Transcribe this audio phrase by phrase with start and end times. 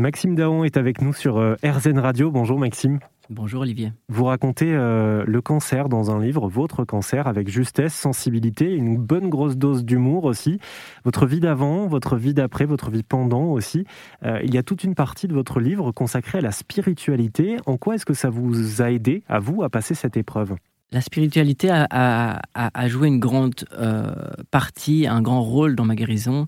[0.00, 2.30] Maxime Daon est avec nous sur euh, RZN Radio.
[2.30, 3.00] Bonjour Maxime.
[3.28, 3.92] Bonjour Olivier.
[4.08, 9.28] Vous racontez euh, le cancer dans un livre, votre cancer, avec justesse, sensibilité, une bonne
[9.28, 10.58] grosse dose d'humour aussi.
[11.04, 13.84] Votre vie d'avant, votre vie d'après, votre vie pendant aussi.
[14.24, 17.58] Euh, il y a toute une partie de votre livre consacrée à la spiritualité.
[17.66, 20.56] En quoi est-ce que ça vous a aidé, à vous, à passer cette épreuve?
[20.92, 22.40] La spiritualité a,
[22.88, 24.10] joué une grande euh,
[24.50, 26.46] partie, un grand rôle dans ma guérison.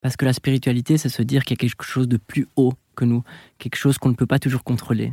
[0.00, 2.74] Parce que la spiritualité, c'est se dire qu'il y a quelque chose de plus haut
[2.94, 3.22] que nous,
[3.58, 5.12] quelque chose qu'on ne peut pas toujours contrôler.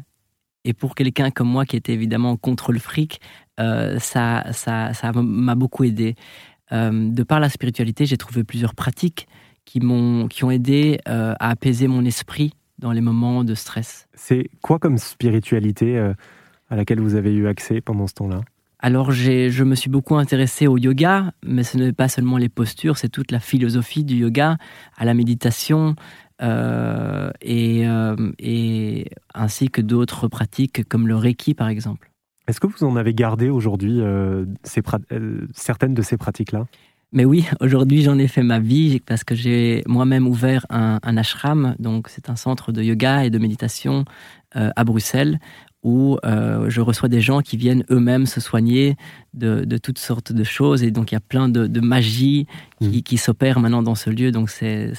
[0.63, 3.19] Et pour quelqu'un comme moi qui était évidemment contre le fric,
[3.59, 6.15] euh, ça, ça, ça m'a beaucoup aidé.
[6.71, 9.27] Euh, de par la spiritualité, j'ai trouvé plusieurs pratiques
[9.65, 14.07] qui m'ont, qui ont aidé euh, à apaiser mon esprit dans les moments de stress.
[14.13, 15.99] C'est quoi comme spiritualité
[16.69, 18.41] à laquelle vous avez eu accès pendant ce temps-là?
[18.83, 22.97] Alors je me suis beaucoup intéressé au yoga, mais ce n'est pas seulement les postures,
[22.97, 24.57] c'est toute la philosophie du yoga,
[24.97, 25.95] à la méditation,
[26.41, 32.11] et, euh, et, ainsi que d'autres pratiques comme le Reiki par exemple.
[32.47, 34.45] Est-ce que vous en avez gardé aujourd'hui euh,
[35.53, 36.65] certaines de ces pratiques-là?
[37.13, 41.17] Mais oui, aujourd'hui j'en ai fait ma vie parce que j'ai moi-même ouvert un, un,
[41.17, 44.05] ashram, donc c'est un centre de yoga et de méditation
[44.53, 45.39] à Bruxelles
[45.83, 48.95] où euh, je reçois des gens qui viennent eux-mêmes se soigner
[49.33, 50.83] de, toutes sortes de choses.
[50.83, 52.47] Et donc, il y a plein de, magie
[52.79, 53.17] qui, mmh.
[53.17, 54.31] s'opère maintenant dans ce lieu.
[54.31, 54.93] Donc, c'est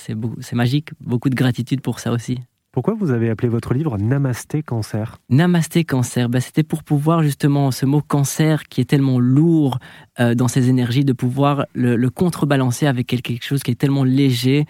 [0.52, 0.91] magique.
[1.00, 2.39] Beaucoup de gratitude pour ça aussi.
[2.72, 5.19] Pourquoi vous avez appelé votre livre Namasté Cancer?
[5.28, 9.78] Namasté Cancer, ben, c'était pour pouvoir justement, ce mot cancer qui est tellement lourd
[10.20, 14.64] euh, dans ses énergies, de pouvoir le, contrebalancer avec quelque chose qui est tellement léger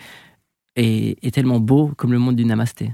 [0.75, 2.93] et, et tellement beau comme le monde du Namasté.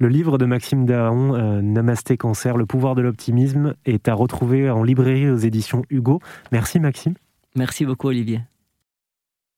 [0.00, 4.70] Le livre de Maxime Daon, euh, Namasté Cancer, le pouvoir de l'optimisme, est à retrouver
[4.70, 6.20] en librairie aux éditions Hugo.
[6.52, 7.12] Merci Maxime.
[7.54, 8.40] Merci beaucoup Olivier.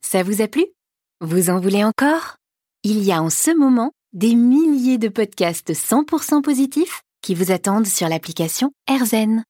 [0.05, 0.67] Ça vous a plu?
[1.21, 2.39] Vous en voulez encore?
[2.83, 7.87] Il y a en ce moment des milliers de podcasts 100% positifs qui vous attendent
[7.87, 9.45] sur l'application AirZen.